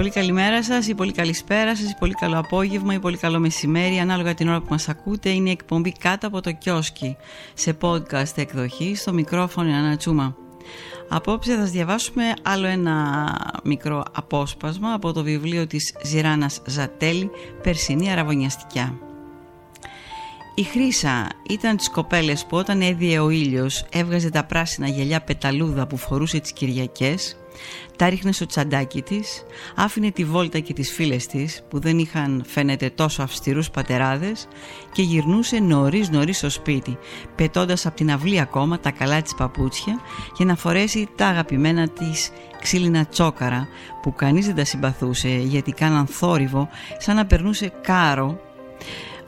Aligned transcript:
Πολύ 0.00 0.12
καλημέρα 0.12 0.62
σας 0.62 0.86
ή 0.88 0.94
πολύ 0.94 1.12
καλησπέρα 1.12 1.76
σας 1.76 1.90
ή 1.90 1.96
πολύ 1.98 2.12
καλό 2.12 2.38
απόγευμα 2.38 2.94
ή 2.94 2.98
πολύ 2.98 3.16
καλό 3.16 3.38
μεσημέρι 3.38 3.98
ανάλογα 3.98 4.34
την 4.34 4.48
ώρα 4.48 4.60
που 4.60 4.66
μας 4.70 4.88
ακούτε 4.88 5.30
είναι 5.30 5.48
η 5.48 5.52
εκπομπή 5.52 5.92
κάτω 5.92 6.26
από 6.26 6.40
το 6.40 6.52
κιόσκι 6.52 7.16
σε 7.54 7.76
podcast 7.80 8.36
εκδοχή 8.36 8.94
στο 8.94 9.12
μικρόφωνο 9.12 9.74
Ανά 9.74 9.96
Τσούμα. 9.96 10.36
Απόψε 11.08 11.54
θα 11.54 11.60
σας 11.60 11.70
διαβάσουμε 11.70 12.24
άλλο 12.42 12.66
ένα 12.66 13.28
μικρό 13.64 14.02
απόσπασμα 14.12 14.92
από 14.92 15.12
το 15.12 15.22
βιβλίο 15.22 15.66
της 15.66 15.94
Ζηράνας 16.02 16.62
Ζατέλη 16.66 17.30
«Περσινή 17.62 18.12
Αραβωνιαστικιά». 18.12 19.09
Η 20.60 20.62
Χρύσα 20.62 21.28
ήταν 21.48 21.76
τις 21.76 21.90
κοπέλες 21.90 22.46
που 22.46 22.56
όταν 22.56 22.80
έδιε 22.80 23.18
ο 23.18 23.30
ήλιος 23.30 23.84
έβγαζε 23.92 24.30
τα 24.30 24.44
πράσινα 24.44 24.88
γυαλιά 24.88 25.20
πεταλούδα 25.20 25.86
που 25.86 25.96
φορούσε 25.96 26.40
τις 26.40 26.52
Κυριακές 26.52 27.36
τα 27.96 28.08
ρίχνε 28.08 28.32
στο 28.32 28.46
τσαντάκι 28.46 29.02
της, 29.02 29.42
άφηνε 29.76 30.10
τη 30.10 30.24
βόλτα 30.24 30.58
και 30.58 30.72
τις 30.72 30.92
φίλες 30.92 31.26
της 31.26 31.62
που 31.68 31.80
δεν 31.80 31.98
είχαν 31.98 32.44
φαίνεται 32.46 32.90
τόσο 32.90 33.22
αυστηρούς 33.22 33.70
πατεράδες 33.70 34.48
και 34.92 35.02
γυρνούσε 35.02 35.58
νωρίς 35.58 36.10
νωρίς 36.10 36.36
στο 36.36 36.50
σπίτι, 36.50 36.98
πετώντας 37.34 37.86
από 37.86 37.96
την 37.96 38.10
αυλή 38.12 38.40
ακόμα 38.40 38.80
τα 38.80 38.90
καλά 38.90 39.22
της 39.22 39.34
παπούτσια 39.34 40.00
για 40.36 40.44
να 40.44 40.56
φορέσει 40.56 41.08
τα 41.16 41.26
αγαπημένα 41.26 41.88
της 41.88 42.30
ξύλινα 42.60 43.06
τσόκαρα 43.06 43.68
που 44.02 44.12
κανείς 44.12 44.46
δεν 44.46 44.54
τα 44.54 44.64
συμπαθούσε 44.64 45.28
γιατί 45.28 45.72
κάναν 45.72 46.06
θόρυβο 46.06 46.68
σαν 46.98 47.16
να 47.16 47.26
περνούσε 47.26 47.72
κάρο 47.82 48.40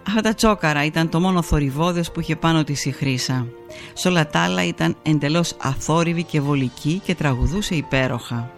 Αυτά 0.06 0.20
τα 0.20 0.34
τσόκαρα 0.34 0.84
ήταν 0.84 1.08
το 1.08 1.20
μόνο 1.20 1.42
θορυβόδες 1.42 2.10
που 2.10 2.20
είχε 2.20 2.36
πάνω 2.36 2.64
της 2.64 2.84
η 2.84 2.90
Χρύσα. 2.90 3.46
Σ' 3.92 4.04
όλα 4.04 4.26
τα 4.26 4.40
άλλα 4.40 4.64
ήταν 4.64 4.96
εντελώς 5.02 5.54
αθόρυβη 5.58 6.22
και 6.22 6.40
βολική 6.40 7.00
και 7.04 7.14
τραγουδούσε 7.14 7.74
υπέροχα. 7.74 8.50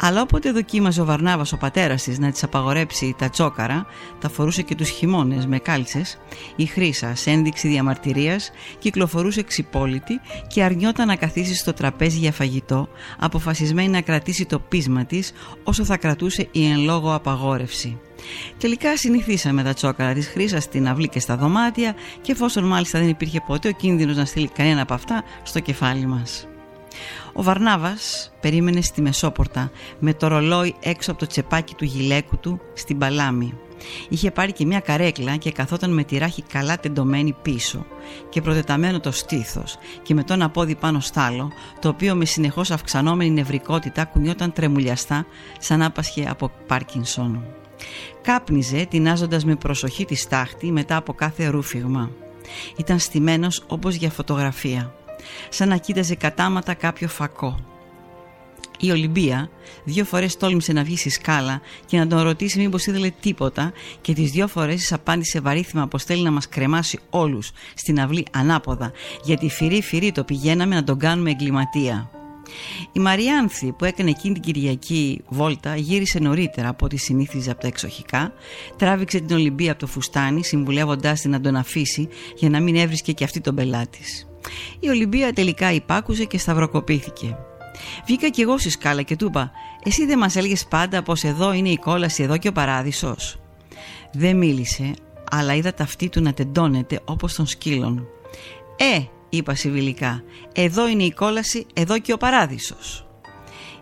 Αλλά 0.00 0.22
όποτε 0.22 0.52
δοκίμαζε 0.52 1.00
ο 1.00 1.04
Βαρνάβας 1.04 1.52
ο 1.52 1.56
πατέρας 1.56 2.02
της 2.02 2.18
να 2.18 2.30
της 2.30 2.42
απαγορέψει 2.42 3.14
τα 3.18 3.28
τσόκαρα, 3.28 3.86
τα 4.20 4.28
φορούσε 4.28 4.62
και 4.62 4.74
τους 4.74 4.88
χειμώνες 4.88 5.46
με 5.46 5.58
κάλτσες, 5.58 6.18
η 6.56 6.66
Χρύσα 6.66 7.14
σε 7.14 7.30
ένδειξη 7.30 7.68
διαμαρτυρίας 7.68 8.50
κυκλοφορούσε 8.78 9.42
ξυπόλυτη 9.42 10.20
και 10.46 10.62
αρνιόταν 10.62 11.06
να 11.06 11.16
καθίσει 11.16 11.54
στο 11.54 11.72
τραπέζι 11.72 12.18
για 12.18 12.32
φαγητό, 12.32 12.88
αποφασισμένη 13.18 13.88
να 13.88 14.00
κρατήσει 14.00 14.44
το 14.46 14.58
πείσμα 14.58 15.04
της 15.04 15.32
όσο 15.64 15.84
θα 15.84 15.96
κρατούσε 15.96 16.48
η 16.52 16.66
εν 16.66 16.80
λόγω 16.80 17.14
απαγόρευση. 17.14 18.00
Τελικά 18.58 18.96
συνηθίσαμε 18.96 19.62
τα 19.62 19.74
τσόκαρα 19.74 20.12
της 20.12 20.28
Χρύσας 20.28 20.62
στην 20.62 20.88
αυλή 20.88 21.08
και 21.08 21.20
στα 21.20 21.36
δωμάτια 21.36 21.94
και 22.20 22.32
εφόσον 22.32 22.64
μάλιστα 22.64 22.98
δεν 22.98 23.08
υπήρχε 23.08 23.42
ποτέ 23.46 23.68
ο 23.68 23.72
κίνδυνος 23.72 24.16
να 24.16 24.24
στείλει 24.24 24.48
κανένα 24.48 24.82
από 24.82 24.94
αυτά 24.94 25.22
στο 25.42 25.60
κεφάλι 25.60 26.06
μας. 26.06 26.46
Ο 27.32 27.42
Βαρνάβας 27.42 28.32
περίμενε 28.40 28.80
στη 28.80 29.02
Μεσόπορτα 29.02 29.70
με 29.98 30.14
το 30.14 30.28
ρολόι 30.28 30.74
έξω 30.80 31.10
από 31.10 31.20
το 31.20 31.26
τσεπάκι 31.26 31.74
του 31.74 31.84
γυλαίκου 31.84 32.38
του 32.38 32.60
στην 32.74 32.98
Παλάμη. 32.98 33.54
Είχε 34.08 34.30
πάρει 34.30 34.52
και 34.52 34.66
μια 34.66 34.80
καρέκλα 34.80 35.36
και 35.36 35.52
καθόταν 35.52 35.92
με 35.92 36.04
τη 36.04 36.18
ράχη 36.18 36.42
καλά 36.42 36.78
τεντωμένη 36.78 37.36
πίσω 37.42 37.86
και 38.28 38.40
προτεταμένο 38.40 39.00
το 39.00 39.10
στήθος 39.10 39.78
και 40.02 40.14
με 40.14 40.22
τον 40.22 40.42
απόδι 40.42 40.74
πάνω 40.74 41.00
στάλο 41.00 41.52
το 41.80 41.88
οποίο 41.88 42.14
με 42.14 42.24
συνεχώς 42.24 42.70
αυξανόμενη 42.70 43.30
νευρικότητα 43.30 44.04
κουνιόταν 44.04 44.52
τρεμουλιαστά 44.52 45.26
σαν 45.58 45.82
άπασχε 45.82 46.26
από 46.28 46.50
Πάρκινσον. 46.66 47.44
Κάπνιζε 48.22 48.86
τεινάζοντας 48.90 49.44
με 49.44 49.54
προσοχή 49.56 50.04
τη 50.04 50.14
στάχτη 50.14 50.72
μετά 50.72 50.96
από 50.96 51.12
κάθε 51.12 51.46
ρούφιγμα. 51.46 52.10
Ήταν 52.76 52.98
στημένος 52.98 53.64
όπως 53.66 53.94
για 53.94 54.10
φωτογραφία 54.10 54.97
σαν 55.48 55.68
να 55.68 55.76
κοίταζε 55.76 56.14
κατάματα 56.14 56.74
κάποιο 56.74 57.08
φακό. 57.08 57.68
Η 58.80 58.90
Ολυμπία 58.90 59.50
δύο 59.84 60.04
φορές 60.04 60.36
τόλμησε 60.36 60.72
να 60.72 60.82
βγει 60.82 60.96
στη 60.96 61.10
σκάλα 61.10 61.60
και 61.86 61.98
να 61.98 62.06
τον 62.06 62.20
ρωτήσει 62.20 62.58
μήπως 62.58 62.86
ήθελε 62.86 63.10
τίποτα 63.20 63.72
και 64.00 64.12
τις 64.12 64.30
δύο 64.30 64.46
φορές 64.46 64.74
της 64.74 64.92
απάντησε 64.92 65.40
βαρύθιμα 65.40 65.86
πως 65.88 66.04
θέλει 66.04 66.22
να 66.22 66.30
μας 66.30 66.48
κρεμάσει 66.48 66.98
όλους 67.10 67.50
στην 67.74 68.00
αυλή 68.00 68.26
ανάποδα 68.32 68.92
γιατί 69.24 69.48
φυρί 69.48 69.82
φυρί 69.82 70.12
το 70.12 70.24
πηγαίναμε 70.24 70.74
να 70.74 70.84
τον 70.84 70.98
κάνουμε 70.98 71.30
εγκληματία. 71.30 72.17
Η 72.92 73.00
Μαριάνθη 73.00 73.72
που 73.72 73.84
έκανε 73.84 74.10
εκείνη 74.10 74.34
την 74.34 74.42
Κυριακή 74.42 75.20
βόλτα 75.28 75.76
γύρισε 75.76 76.18
νωρίτερα 76.18 76.68
από 76.68 76.84
ό,τι 76.84 76.96
συνήθιζε 76.96 77.50
από 77.50 77.60
τα 77.60 77.66
εξοχικά, 77.66 78.32
τράβηξε 78.76 79.20
την 79.20 79.36
Ολυμπία 79.36 79.70
από 79.70 79.80
το 79.80 79.86
φουστάνι 79.86 80.44
συμβουλεύοντάς 80.44 81.20
την 81.20 81.30
να 81.30 81.40
τον 81.40 81.56
αφήσει 81.56 82.08
για 82.36 82.50
να 82.50 82.60
μην 82.60 82.76
έβρισκε 82.76 83.12
και 83.12 83.24
αυτή 83.24 83.40
τον 83.40 83.54
πελάτη. 83.54 84.00
Η 84.80 84.88
Ολυμπία 84.88 85.32
τελικά 85.32 85.72
υπάκουσε 85.72 86.24
και 86.24 86.38
σταυροκοπήθηκε. 86.38 87.36
Βγήκα 88.06 88.28
κι 88.28 88.40
εγώ 88.40 88.58
στη 88.58 88.70
σκάλα 88.70 89.02
και 89.02 89.16
του 89.16 89.26
είπα 89.26 89.50
«Εσύ 89.84 90.06
δεν 90.06 90.18
μας 90.18 90.36
έλεγες 90.36 90.66
πάντα 90.66 91.02
πως 91.02 91.22
εδώ 91.22 91.52
είναι 91.52 91.68
η 91.68 91.76
κόλαση 91.76 92.22
εδώ 92.22 92.36
και 92.36 92.48
ο 92.48 92.52
παράδεισος». 92.52 93.40
Δεν 94.12 94.36
μίλησε, 94.36 94.94
αλλά 95.30 95.54
είδα 95.54 95.74
τα 95.74 95.82
αυτή 95.82 96.08
του 96.08 96.22
να 96.22 96.32
τεντώνεται 96.32 97.00
όπως 97.04 97.34
των 97.34 97.46
σκύλων. 97.46 98.06
«Ε», 98.76 99.17
είπα 99.28 99.54
συμβιλικά, 99.54 100.22
«εδώ 100.52 100.88
είναι 100.88 101.02
η 101.02 101.12
κόλαση, 101.12 101.66
εδώ 101.74 101.98
και 101.98 102.12
ο 102.12 102.16
παράδεισος». 102.16 103.08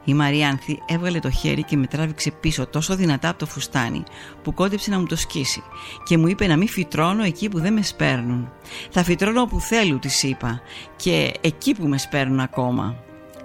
Η 0.04 0.14
Μαριάνθη 0.14 0.78
έβγαλε 0.86 1.18
το 1.18 1.30
χέρι 1.30 1.62
και 1.62 1.76
με 1.76 1.86
τράβηξε 1.86 2.30
πίσω 2.30 2.66
τόσο 2.66 2.96
δυνατά 2.96 3.28
από 3.28 3.38
το 3.38 3.46
φουστάνι 3.46 4.02
που 4.42 4.54
κόντεψε 4.54 4.90
να 4.90 4.98
μου 4.98 5.06
το 5.06 5.16
σκίσει 5.16 5.62
και 6.04 6.18
μου 6.18 6.26
είπε 6.26 6.46
να 6.46 6.56
μην 6.56 6.68
φυτρώνω 6.68 7.22
εκεί 7.22 7.48
που 7.48 7.60
δεν 7.60 7.72
με 7.72 7.82
σπέρνουν. 7.82 8.52
Θα 8.90 9.02
φυτρώνω 9.02 9.40
όπου 9.40 9.60
θέλουν, 9.60 10.00
της 10.00 10.22
είπα, 10.22 10.60
και 10.96 11.32
εκεί 11.40 11.74
που 11.74 11.86
με 11.86 11.98
σπέρνουν 11.98 12.40
ακόμα. 12.40 12.96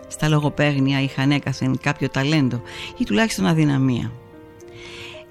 Στα 0.07 0.30
λογοπαίγνια 0.30 1.01
είχαν 1.01 1.31
έκαθεν 1.31 1.77
κάποιο 1.81 2.09
ταλέντο 2.09 2.62
ή 2.98 3.03
τουλάχιστον 3.03 3.45
αδυναμία. 3.45 4.12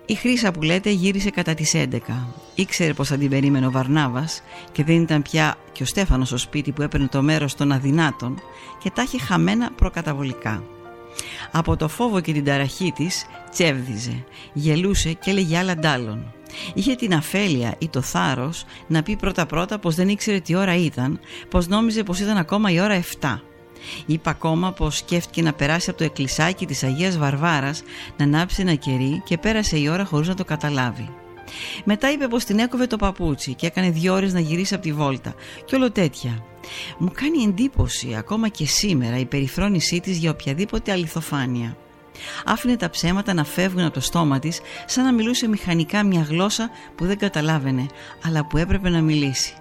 Η 0.06 0.14
Χρύσα 0.14 0.50
που 0.50 0.62
λέτε 0.62 0.90
γύρισε 0.90 1.30
κατά 1.30 1.54
τις 1.54 1.74
11. 1.74 1.98
Ήξερε 2.60 2.92
πως 2.92 3.08
θα 3.08 3.16
την 3.16 3.30
περίμενε 3.30 3.66
ο 3.66 3.70
Βαρνάβας 3.70 4.42
και 4.72 4.84
δεν 4.84 5.00
ήταν 5.00 5.22
πια 5.22 5.56
και 5.72 5.82
ο 5.82 5.86
Στέφανος 5.86 6.28
στο 6.28 6.36
σπίτι 6.36 6.72
που 6.72 6.82
έπαιρνε 6.82 7.06
το 7.06 7.22
μέρος 7.22 7.54
των 7.54 7.72
αδυνάτων 7.72 8.40
και 8.82 8.90
τα 8.90 9.02
είχε 9.02 9.18
χαμένα 9.18 9.70
προκαταβολικά. 9.76 10.62
Από 11.50 11.76
το 11.76 11.88
φόβο 11.88 12.20
και 12.20 12.32
την 12.32 12.44
ταραχή 12.44 12.92
της 12.92 13.24
τσέβδιζε, 13.50 14.24
γελούσε 14.52 15.12
και 15.12 15.30
έλεγε 15.30 15.58
άλλα 15.58 15.74
ντάλλον. 15.74 16.32
Είχε 16.74 16.94
την 16.94 17.14
αφέλεια 17.14 17.74
ή 17.78 17.88
το 17.88 18.00
θάρρος 18.00 18.64
να 18.86 19.02
πει 19.02 19.16
πρώτα 19.16 19.46
πρώτα 19.46 19.78
πως 19.78 19.94
δεν 19.94 20.08
ήξερε 20.08 20.40
τι 20.40 20.54
ώρα 20.54 20.76
ήταν, 20.76 21.20
πως 21.48 21.68
νόμιζε 21.68 22.02
πως 22.02 22.20
ήταν 22.20 22.36
ακόμα 22.36 22.70
η 22.70 22.80
ώρα 22.80 23.02
7. 23.20 23.38
Είπε 24.06 24.30
ακόμα 24.30 24.72
πως 24.72 24.96
σκέφτηκε 24.96 25.42
να 25.42 25.52
περάσει 25.52 25.90
από 25.90 25.98
το 25.98 26.04
εκκλησάκι 26.04 26.66
της 26.66 26.82
Αγίας 26.82 27.18
Βαρβάρας 27.18 27.82
να 28.16 28.24
ανάψει 28.24 28.60
ένα 28.60 28.74
κερί 28.74 29.22
και 29.24 29.38
πέρασε 29.38 29.78
η 29.78 29.88
ώρα 29.88 30.04
χωρίς 30.04 30.28
να 30.28 30.34
το 30.34 30.44
καταλάβει. 30.44 31.08
Μετά 31.84 32.10
είπε 32.12 32.28
πως 32.28 32.44
την 32.44 32.58
έκοβε 32.58 32.86
το 32.86 32.96
παπούτσι 32.96 33.54
και 33.54 33.66
έκανε 33.66 33.90
δύο 33.90 34.14
ώρες 34.14 34.32
να 34.32 34.40
γυρίσει 34.40 34.74
από 34.74 34.82
τη 34.82 34.92
βόλτα 34.92 35.34
και 35.64 35.74
όλο 35.74 35.90
τέτοια. 35.90 36.44
Μου 36.98 37.10
κάνει 37.14 37.42
εντύπωση 37.42 38.14
ακόμα 38.14 38.48
και 38.48 38.66
σήμερα 38.66 39.18
η 39.18 39.24
περιφρόνησή 39.24 40.00
της 40.00 40.18
για 40.18 40.30
οποιαδήποτε 40.30 40.92
αληθοφάνεια. 40.92 41.76
Άφηνε 42.44 42.76
τα 42.76 42.90
ψέματα 42.90 43.34
να 43.34 43.44
φεύγουν 43.44 43.84
από 43.84 43.94
το 43.94 44.00
στόμα 44.00 44.38
της 44.38 44.60
σαν 44.86 45.04
να 45.04 45.12
μιλούσε 45.12 45.48
μηχανικά 45.48 46.02
μια 46.02 46.26
γλώσσα 46.28 46.70
που 46.94 47.06
δεν 47.06 47.18
καταλάβαινε 47.18 47.86
αλλά 48.22 48.46
που 48.46 48.56
έπρεπε 48.56 48.88
να 48.88 49.00
μιλήσει. 49.00 49.54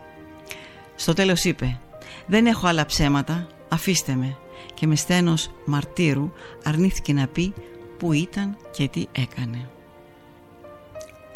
Στο 0.96 1.14
τέλος 1.14 1.44
είπε 1.44 1.80
«Δεν 2.26 2.46
έχω 2.46 2.68
άλλα 2.68 2.86
ψέματα, 2.86 3.48
αφήστε 3.70 4.16
με» 4.16 4.38
και 4.74 4.88
με 4.88 4.96
στένος 4.96 5.52
μαρτύρου 5.66 6.32
αρνήθηκε 6.64 7.14
να 7.14 7.28
πει 7.28 7.54
που 7.98 8.14
ήταν 8.14 8.58
και 8.72 8.88
τι 8.88 9.06
έκανε. 9.12 9.70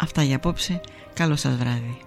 Αυτά 0.03 0.23
για 0.23 0.35
απόψε. 0.35 0.81
Καλό 1.13 1.35
σας 1.35 1.55
βράδυ. 1.55 1.97